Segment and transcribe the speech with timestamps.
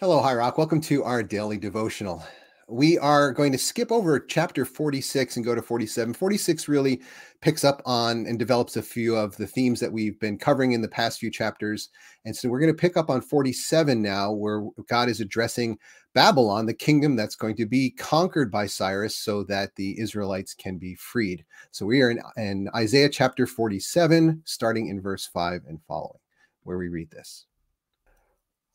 [0.00, 0.58] Hello, High Rock.
[0.58, 2.22] Welcome to our daily devotional.
[2.68, 6.14] We are going to skip over chapter 46 and go to 47.
[6.14, 7.02] 46 really
[7.40, 10.82] picks up on and develops a few of the themes that we've been covering in
[10.82, 11.88] the past few chapters.
[12.24, 15.76] And so we're going to pick up on 47 now, where God is addressing
[16.14, 20.78] Babylon, the kingdom that's going to be conquered by Cyrus so that the Israelites can
[20.78, 21.44] be freed.
[21.72, 26.20] So we are in, in Isaiah chapter 47, starting in verse 5 and following,
[26.62, 27.46] where we read this.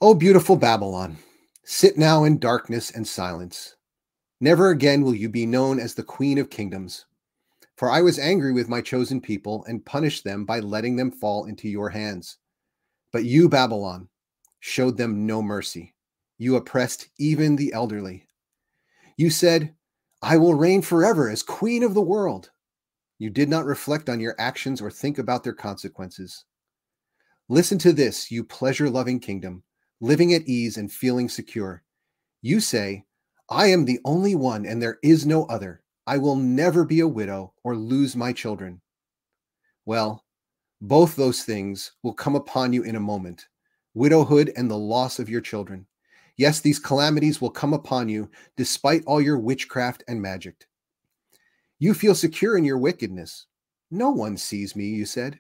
[0.04, 1.16] O beautiful Babylon,
[1.64, 3.78] sit now in darkness and silence.
[4.42, 7.06] Never again will you be known as the queen of kingdoms.
[7.78, 11.46] For I was angry with my chosen people and punished them by letting them fall
[11.46, 12.36] into your hands.
[13.14, 14.10] But you, Babylon,
[14.60, 15.96] showed them no mercy.
[16.38, 18.28] You oppressed even the elderly.
[19.16, 19.74] You said,
[20.22, 22.52] I will reign forever as queen of the world.
[23.20, 26.44] You did not reflect on your actions or think about their consequences.
[27.48, 29.64] Listen to this, you pleasure loving kingdom
[30.04, 31.82] living at ease and feeling secure.
[32.42, 33.06] You say,
[33.50, 35.82] I am the only one and there is no other.
[36.06, 38.82] I will never be a widow or lose my children.
[39.86, 40.26] Well,
[40.82, 43.48] both those things will come upon you in a moment
[43.94, 45.86] widowhood and the loss of your children.
[46.36, 50.66] Yes, these calamities will come upon you despite all your witchcraft and magic.
[51.80, 53.46] You feel secure in your wickedness.
[53.90, 55.40] No one sees me, you said.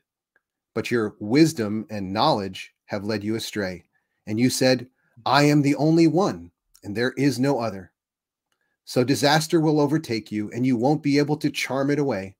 [0.74, 3.84] But your wisdom and knowledge have led you astray.
[4.26, 4.88] And you said,
[5.26, 6.52] I am the only one,
[6.84, 7.92] and there is no other.
[8.86, 12.36] So disaster will overtake you, and you won't be able to charm it away.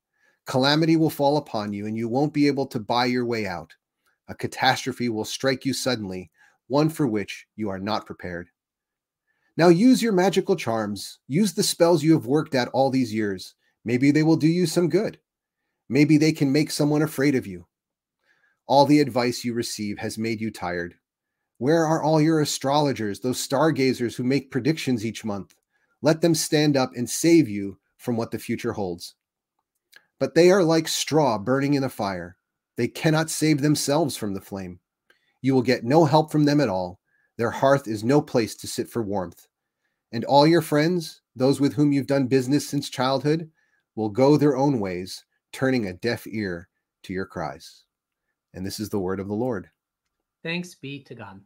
[0.46, 3.74] Calamity will fall upon you, and you won't be able to buy your way out.
[4.28, 6.32] A catastrophe will strike you suddenly,
[6.68, 8.50] one for which you are not prepared.
[9.56, 13.56] Now use your magical charms, use the spells you have worked at all these years.
[13.86, 15.20] Maybe they will do you some good.
[15.90, 17.68] Maybe they can make someone afraid of you.
[18.66, 20.96] All the advice you receive has made you tired.
[21.64, 25.56] Where are all your astrologers, those stargazers who make predictions each month?
[26.02, 29.16] Let them stand up and save you from what the future holds.
[30.20, 32.36] But they are like straw burning in a fire.
[32.76, 34.82] They cannot save themselves from the flame.
[35.42, 37.00] You will get no help from them at all.
[37.38, 39.48] Their hearth is no place to sit for warmth.
[40.12, 43.50] And all your friends, those with whom you've done business since childhood,
[43.96, 46.68] will go their own ways, turning a deaf ear
[47.04, 47.86] to your cries.
[48.54, 49.70] And this is the word of the Lord.
[50.44, 51.40] Thanks be to God.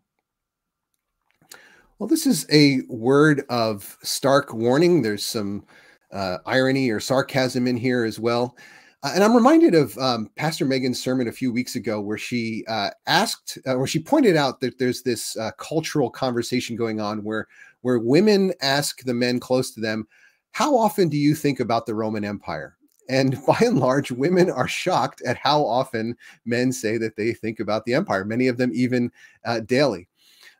[1.99, 5.01] Well, this is a word of stark warning.
[5.01, 5.65] There's some
[6.11, 8.55] uh, irony or sarcasm in here as well.
[9.01, 12.63] Uh, and I'm reminded of um, Pastor Megan's sermon a few weeks ago, where she
[12.67, 17.47] uh, asked, uh, she pointed out that there's this uh, cultural conversation going on where
[17.81, 20.07] where women ask the men close to them,
[20.51, 22.77] "How often do you think about the Roman Empire?"
[23.09, 26.15] And by and large, women are shocked at how often
[26.45, 28.23] men say that they think about the empire.
[28.23, 29.11] Many of them even
[29.45, 30.07] uh, daily.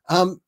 [0.10, 0.42] Um,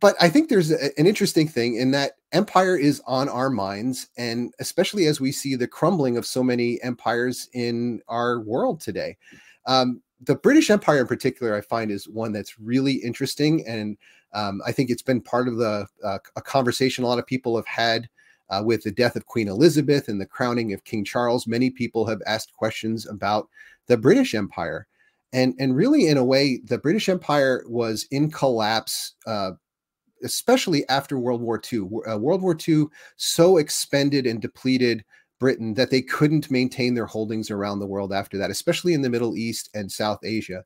[0.00, 4.08] but I think there's a, an interesting thing in that empire is on our minds,
[4.16, 9.16] and especially as we see the crumbling of so many empires in our world today.
[9.66, 13.96] Um, the British Empire, in particular, I find is one that's really interesting, and
[14.32, 17.56] um, I think it's been part of the uh, a conversation a lot of people
[17.56, 18.08] have had
[18.50, 21.46] uh, with the death of Queen Elizabeth and the crowning of King Charles.
[21.46, 23.48] Many people have asked questions about
[23.86, 24.86] the British Empire,
[25.32, 29.52] and and really, in a way, the British Empire was in collapse uh,
[30.22, 31.88] especially after World War II.
[32.08, 32.86] Uh, World War II
[33.16, 35.04] so expended and depleted
[35.40, 39.10] Britain that they couldn't maintain their holdings around the world after that, especially in the
[39.10, 40.64] Middle East and South Asia.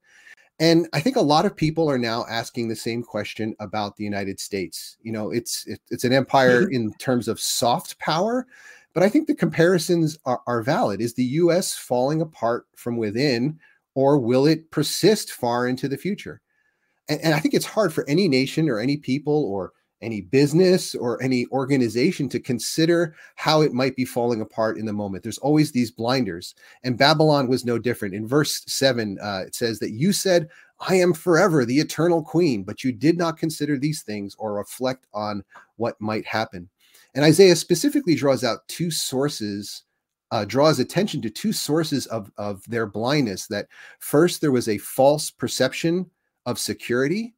[0.61, 4.05] And I think a lot of people are now asking the same question about the
[4.05, 4.97] United States.
[5.03, 6.75] You know, it's it, it's an empire mm-hmm.
[6.75, 8.47] in terms of soft power,
[8.93, 11.01] but I think the comparisons are, are valid.
[11.01, 11.75] Is the U.S.
[11.75, 13.59] falling apart from within,
[13.95, 16.41] or will it persist far into the future?
[17.09, 20.95] And, and I think it's hard for any nation or any people or any business
[20.95, 25.23] or any organization to consider how it might be falling apart in the moment.
[25.23, 26.55] There's always these blinders.
[26.85, 28.15] And Babylon was no different.
[28.15, 30.49] In verse 7, uh, it says that you said,
[30.81, 35.07] I am forever the eternal queen, but you did not consider these things or reflect
[35.13, 35.43] on
[35.77, 36.69] what might happen.
[37.15, 39.83] And Isaiah specifically draws out two sources,
[40.31, 43.49] uh, draws attention to two sources of, of their blindness.
[43.49, 43.67] That
[43.99, 46.09] first, there was a false perception
[46.49, 47.35] of security.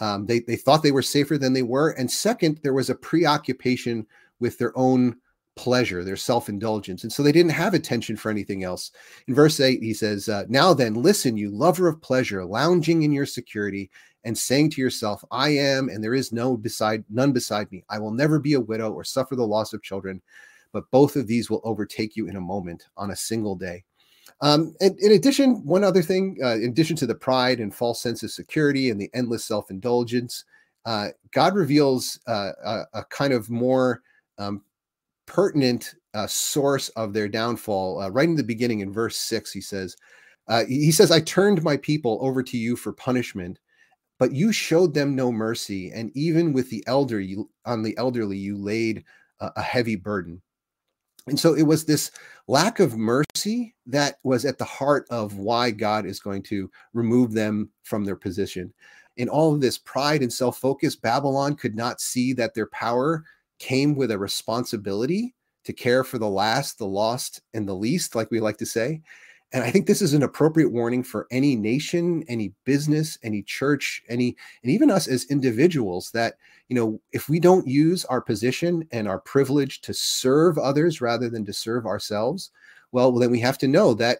[0.00, 1.90] Um, they, they thought they were safer than they were.
[1.90, 4.04] And second, there was a preoccupation
[4.40, 5.16] with their own
[5.54, 7.04] pleasure, their self indulgence.
[7.04, 8.90] And so they didn't have attention for anything else.
[9.28, 13.12] In verse 8, he says, uh, Now then, listen, you lover of pleasure, lounging in
[13.12, 13.90] your security
[14.24, 17.84] and saying to yourself, I am, and there is no beside none beside me.
[17.88, 20.20] I will never be a widow or suffer the loss of children.
[20.72, 23.84] But both of these will overtake you in a moment on a single day.
[24.40, 28.00] Um, and in addition, one other thing, uh, in addition to the pride and false
[28.00, 30.44] sense of security and the endless self indulgence,
[30.86, 34.02] uh, God reveals uh, a, a, kind of more
[34.38, 34.62] um,
[35.26, 38.00] pertinent uh, source of their downfall.
[38.00, 39.96] Uh, right in the beginning, in verse six, he says,
[40.46, 43.58] uh, "He says, I turned my people over to you for punishment,
[44.20, 48.38] but you showed them no mercy, and even with the elder, you, on the elderly,
[48.38, 49.04] you laid
[49.40, 50.40] a heavy burden."
[51.28, 52.10] And so it was this
[52.46, 57.32] lack of mercy that was at the heart of why God is going to remove
[57.32, 58.72] them from their position.
[59.16, 63.24] In all of this pride and self focus, Babylon could not see that their power
[63.58, 65.34] came with a responsibility
[65.64, 69.02] to care for the last, the lost, and the least, like we like to say.
[69.52, 74.02] And I think this is an appropriate warning for any nation, any business, any church,
[74.08, 76.34] any, and even us as individuals that,
[76.68, 81.30] you know, if we don't use our position and our privilege to serve others rather
[81.30, 82.50] than to serve ourselves,
[82.92, 84.18] well, then we have to know that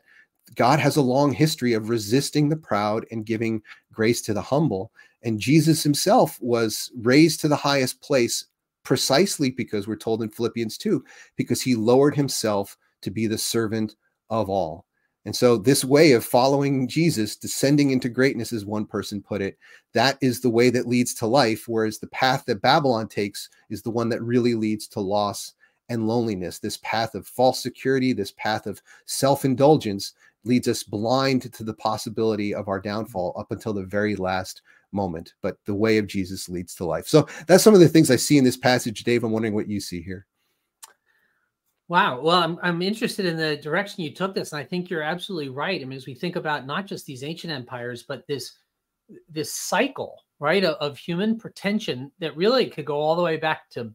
[0.54, 3.60] God has a long history of resisting the proud and giving
[3.92, 4.92] grace to the humble.
[5.22, 8.46] And Jesus himself was raised to the highest place
[8.82, 11.04] precisely because we're told in Philippians 2,
[11.36, 13.94] because he lowered himself to be the servant
[14.30, 14.86] of all.
[15.28, 19.58] And so, this way of following Jesus, descending into greatness, as one person put it,
[19.92, 21.68] that is the way that leads to life.
[21.68, 25.52] Whereas the path that Babylon takes is the one that really leads to loss
[25.90, 26.60] and loneliness.
[26.60, 30.14] This path of false security, this path of self indulgence
[30.44, 35.34] leads us blind to the possibility of our downfall up until the very last moment.
[35.42, 37.06] But the way of Jesus leads to life.
[37.06, 39.24] So, that's some of the things I see in this passage, Dave.
[39.24, 40.24] I'm wondering what you see here.
[41.88, 42.20] Wow.
[42.20, 44.52] Well, I'm, I'm interested in the direction you took this.
[44.52, 45.80] And I think you're absolutely right.
[45.80, 48.58] I mean, as we think about not just these ancient empires, but this
[49.30, 53.70] this cycle, right, of, of human pretension that really could go all the way back
[53.70, 53.90] to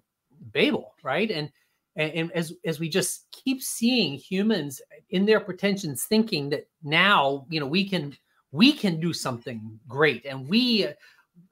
[0.54, 1.30] Babel, right?
[1.30, 1.52] And
[1.96, 4.82] and, and as as we just keep seeing humans
[5.12, 8.18] in their pretensions thinking that now, you know, we can
[8.52, 10.88] we can do something great and we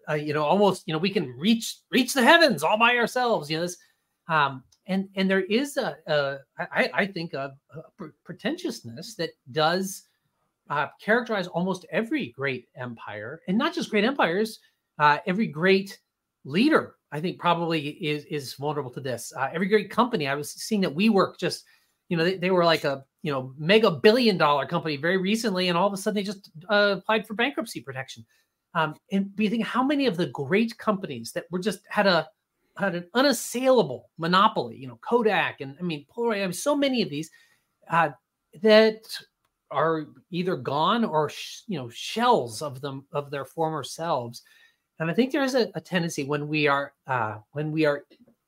[0.10, 3.50] uh, you know almost you know we can reach reach the heavens all by ourselves
[3.50, 3.78] you know this
[4.28, 10.04] um and and there is a, a I, I think a, a pretentiousness that does
[10.70, 14.60] uh, characterize almost every great empire, and not just great empires.
[15.00, 16.00] Uh, every great
[16.46, 19.34] leader, I think, probably is is vulnerable to this.
[19.38, 20.28] Uh, every great company.
[20.28, 21.66] I was seeing that WeWork just,
[22.10, 25.68] you know, they, they were like a you know mega billion dollar company very recently,
[25.68, 28.26] and all of a sudden they just uh, applied for bankruptcy protection.
[28.74, 32.30] Um, and you think how many of the great companies that were just had a
[32.78, 34.78] had an unassailable monopoly.
[34.78, 36.44] You know, Kodak and I mean Polaroid.
[36.44, 37.30] I mean, so many of these
[37.90, 38.10] uh,
[38.62, 39.02] that
[39.70, 44.44] are either gone or sh- you know shells of them of their former selves.
[45.00, 48.06] And I think there is a, a tendency when we are uh, when we are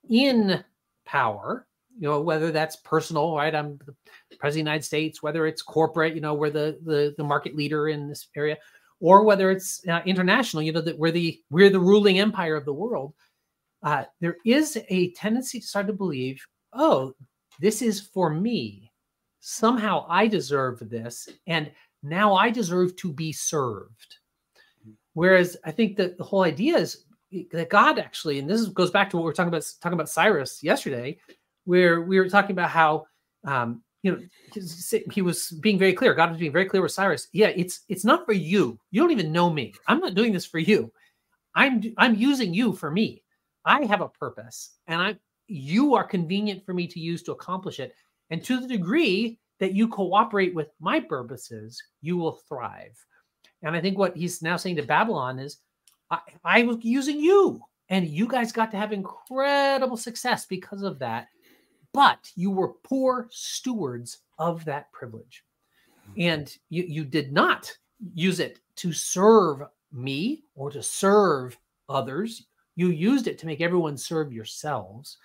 [0.10, 0.64] in
[1.06, 1.68] power,
[1.98, 3.54] you know, whether that's personal, right?
[3.54, 3.96] I'm the
[4.38, 7.56] president of the United States, whether it's corporate, you know, we're the the, the market
[7.56, 8.58] leader in this area,
[9.00, 12.66] or whether it's uh, international, you know, that we're the we're the ruling empire of
[12.66, 13.14] the world
[13.84, 16.44] uh, there is a tendency to start to believe,
[16.74, 17.14] oh,
[17.60, 18.92] this is for me.
[19.40, 21.70] Somehow I deserve this, and
[22.02, 24.18] now I deserve to be served.
[25.14, 27.04] Whereas I think that the whole idea is
[27.52, 30.10] that God actually, and this goes back to what we are talking about talking about
[30.10, 31.20] Cyrus yesterday,
[31.66, 33.06] where we were talking about how
[33.44, 34.20] um, you know
[35.12, 36.14] he was being very clear.
[36.14, 37.28] God was being very clear with Cyrus.
[37.34, 38.80] Yeah, it's it's not for you.
[38.92, 39.74] You don't even know me.
[39.88, 40.92] I'm not doing this for you.
[41.54, 43.24] I'm I'm using you for me.
[43.66, 45.16] I have a purpose and I
[45.48, 47.94] you are convenient for me to use to accomplish it.
[48.30, 52.98] And to the degree that you cooperate with my purposes, you will thrive.
[53.62, 55.58] And I think what he's now saying to Babylon is,
[56.10, 61.00] I, I was using you, and you guys got to have incredible success because of
[61.00, 61.28] that.
[61.94, 65.44] But you were poor stewards of that privilege.
[66.08, 66.22] Hmm.
[66.22, 67.72] And you, you did not
[68.14, 72.48] use it to serve me or to serve others.
[72.76, 75.18] You used it to make everyone serve yourselves.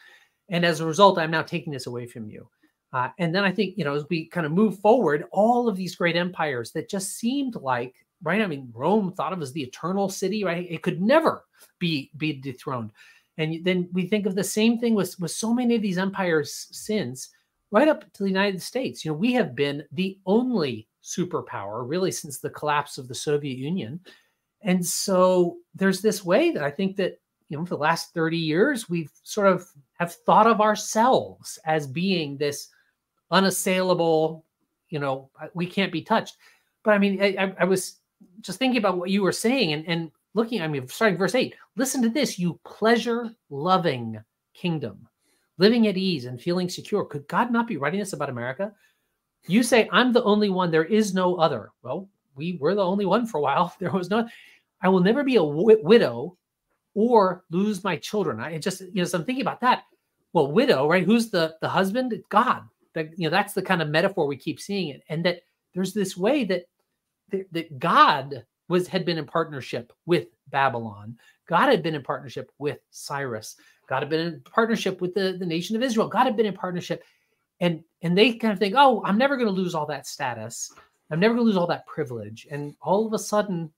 [0.48, 2.48] And as a result, I'm now taking this away from you.
[2.92, 5.76] Uh, and then I think, you know, as we kind of move forward, all of
[5.76, 8.40] these great empires that just seemed like, right?
[8.40, 10.66] I mean, Rome thought of as the eternal city, right?
[10.70, 11.44] It could never
[11.78, 12.92] be be dethroned.
[13.36, 16.66] And then we think of the same thing with, with so many of these empires
[16.72, 17.28] since,
[17.70, 19.04] right up to the United States.
[19.04, 23.56] You know, we have been the only superpower really since the collapse of the Soviet
[23.56, 24.00] Union.
[24.62, 28.36] And so there's this way that I think that you know for the last 30
[28.36, 29.66] years we've sort of
[29.98, 32.68] have thought of ourselves as being this
[33.30, 34.44] unassailable
[34.90, 36.36] you know we can't be touched.
[36.82, 37.96] But i mean i, I was
[38.40, 41.54] just thinking about what you were saying and, and looking i mean starting verse 8
[41.76, 44.20] listen to this you pleasure loving
[44.54, 45.06] kingdom
[45.58, 47.04] living at ease and feeling secure.
[47.04, 48.72] Could god not be writing this about america?
[49.46, 53.04] You say i'm the only one there is no other well we were the only
[53.04, 53.74] one for a while.
[53.80, 54.26] There was no
[54.80, 56.36] i will never be a w- widow
[56.98, 58.40] or lose my children.
[58.40, 59.84] I just, you know, so I'm thinking about that.
[60.32, 61.04] Well, widow, right?
[61.04, 62.12] Who's the the husband?
[62.28, 62.62] God.
[62.94, 65.42] That you know, that's the kind of metaphor we keep seeing it, and that
[65.74, 66.64] there's this way that
[67.52, 71.16] that God was had been in partnership with Babylon.
[71.46, 73.54] God had been in partnership with Cyrus.
[73.88, 76.08] God had been in partnership with the, the nation of Israel.
[76.08, 77.04] God had been in partnership.
[77.60, 80.72] And and they kind of think, oh, I'm never going to lose all that status.
[81.10, 82.48] I'm never going to lose all that privilege.
[82.50, 83.70] And all of a sudden,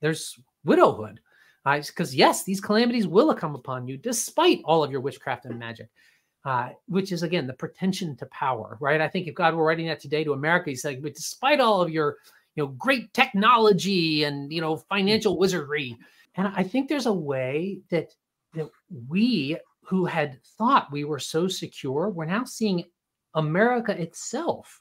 [0.00, 1.20] there's widowhood.
[1.64, 5.58] Because, uh, yes, these calamities will come upon you despite all of your witchcraft and
[5.58, 5.88] magic,
[6.44, 9.00] uh, which is, again, the pretension to power, right?
[9.00, 11.82] I think if God were writing that today to America, he's like, but despite all
[11.82, 12.16] of your
[12.54, 15.96] you know great technology and you know financial wizardry
[16.36, 18.14] and i think there's a way that
[18.54, 18.68] that
[19.08, 22.84] we who had thought we were so secure we're now seeing
[23.34, 24.80] america itself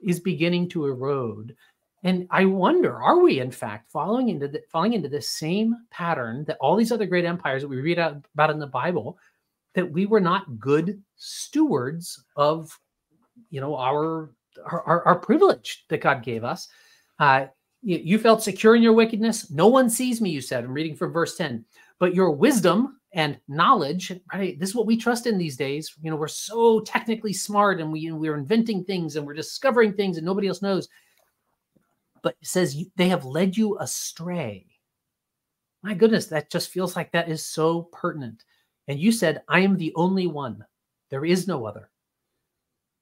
[0.00, 1.54] is beginning to erode
[2.02, 6.44] and I wonder, are we in fact falling into the, falling into the same pattern
[6.46, 9.18] that all these other great empires that we read about in the Bible,
[9.74, 12.76] that we were not good stewards of,
[13.50, 14.30] you know, our
[14.66, 16.68] our, our privilege that God gave us.
[17.18, 17.46] Uh,
[17.82, 19.50] you, you felt secure in your wickedness.
[19.50, 20.64] No one sees me, you said.
[20.64, 21.64] I'm reading from verse 10.
[21.98, 24.58] But your wisdom and knowledge, right?
[24.58, 25.94] This is what we trust in these days.
[26.02, 30.16] You know, we're so technically smart and we, we're inventing things and we're discovering things
[30.16, 30.88] and nobody else knows
[32.22, 34.66] but says they have led you astray.
[35.82, 38.44] My goodness, that just feels like that is so pertinent.
[38.88, 40.64] And you said, I am the only one.
[41.10, 41.90] There is no other.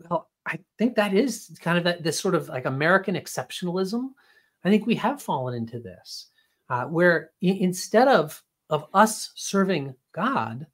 [0.09, 4.11] Well, I think that is kind of that this sort of like American exceptionalism.
[4.65, 6.29] I think we have fallen into this,
[6.71, 10.67] uh, where I- instead of of us serving God,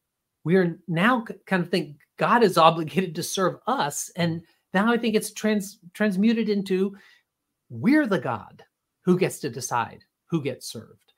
[0.45, 4.99] we are now kind of think God is obligated to serve us, and now I
[4.99, 6.97] think it's trans transmuted into
[7.81, 8.62] we're the God
[9.02, 11.12] who gets to decide who gets served.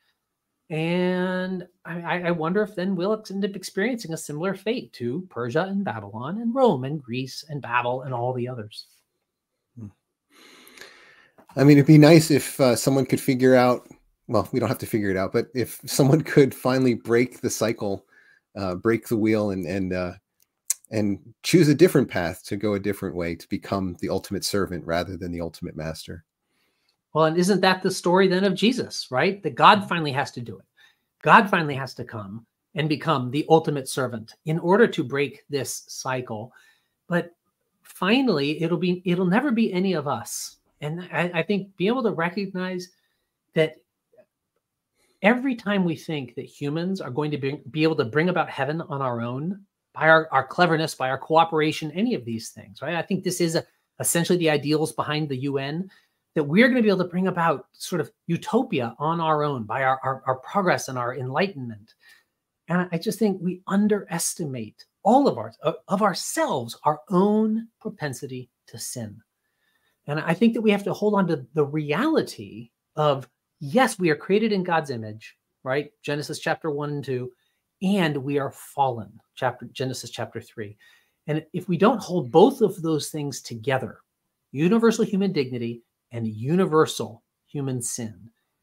[0.69, 5.63] And I, I, wonder if then we'll end up experiencing a similar fate to Persia
[5.63, 8.87] and Babylon and Rome and Greece and Babel and all the others.
[11.57, 13.89] I mean, it'd be nice if uh, someone could figure out.
[14.29, 17.49] Well, we don't have to figure it out, but if someone could finally break the
[17.49, 18.05] cycle,
[18.57, 20.13] uh, break the wheel, and and uh,
[20.91, 24.85] and choose a different path to go a different way to become the ultimate servant
[24.85, 26.25] rather than the ultimate master.
[27.17, 29.43] Well, and isn't that the story then of Jesus, right?
[29.43, 29.89] That God mm-hmm.
[29.89, 30.67] finally has to do it.
[31.23, 32.45] God finally has to come
[32.75, 36.53] and become the ultimate servant in order to break this cycle.
[37.09, 37.35] But
[37.85, 40.57] finally, it'll be it'll never be any of us.
[40.83, 42.91] And I, I think being able to recognize
[43.55, 43.77] that
[45.23, 48.51] every time we think that humans are going to be, be able to bring about
[48.51, 52.83] heaven on our own by our, our cleverness, by our cooperation, any of these things,
[52.83, 52.95] right?
[52.95, 53.65] I think this is a,
[54.01, 55.91] essentially the ideals behind the UN
[56.37, 59.65] that we're going to be able to bring about sort of utopia on our own
[59.65, 61.95] by our, our, our progress and our enlightenment.
[62.69, 65.55] And I just think we underestimate all of our
[65.89, 69.17] of ourselves, our own propensity to sin.
[70.09, 73.27] And I think that we have to hold on to the reality of
[73.61, 75.91] yes, we are created in God's image, right?
[76.03, 77.33] Genesis chapter 1 and 2,
[77.83, 80.77] and we are fallen, chapter Genesis chapter 3.
[81.29, 84.01] And if we don't hold both of those things together,
[84.53, 85.83] universal human dignity
[86.13, 88.15] and universal human sin.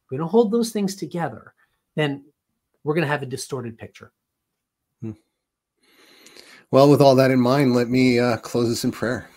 [0.05, 1.53] If we don't hold those things together,
[1.95, 2.25] then
[2.83, 4.11] we're going to have a distorted picture.
[5.01, 5.11] Hmm.
[6.71, 9.29] Well, with all that in mind, let me uh, close this in prayer.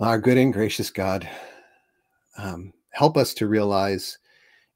[0.00, 1.28] Our good and gracious God,
[2.38, 4.18] um, help us to realize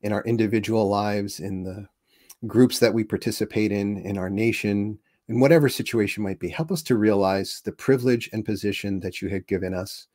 [0.03, 1.89] in our individual lives, in the
[2.47, 4.99] groups that we participate in, in our nation,
[5.29, 9.29] in whatever situation might be, help us to realize the privilege and position that you
[9.31, 10.09] have given us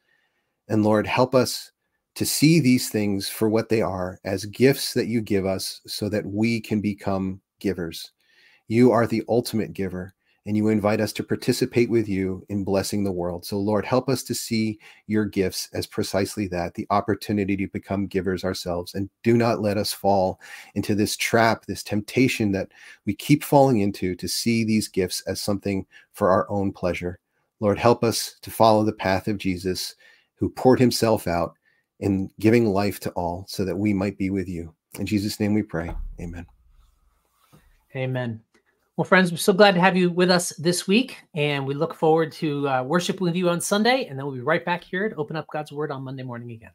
[0.70, 1.72] and Lord, help us
[2.16, 6.10] to see these things for what they are as gifts that you give us so
[6.10, 8.12] that we can become givers.
[8.68, 10.14] You are the ultimate giver,
[10.46, 13.46] and you invite us to participate with you in blessing the world.
[13.46, 18.08] So, Lord, help us to see your gifts as precisely that the opportunity to become
[18.08, 18.94] givers ourselves.
[18.94, 20.40] And do not let us fall
[20.76, 22.70] into this trap, this temptation that
[23.06, 27.20] we keep falling into to see these gifts as something for our own pleasure.
[27.60, 29.96] Lord, help us to follow the path of Jesus
[30.40, 31.54] who poured himself out
[32.00, 34.74] in giving life to all so that we might be with you.
[34.98, 35.94] In Jesus' name we pray.
[36.20, 36.46] Amen.
[37.96, 38.42] Amen.
[38.96, 41.94] Well, friends, we're so glad to have you with us this week, and we look
[41.94, 45.16] forward to uh, with you on Sunday, and then we'll be right back here to
[45.16, 46.72] open up God's Word on Monday morning again.